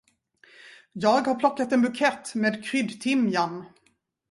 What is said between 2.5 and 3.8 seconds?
kryddtimjan.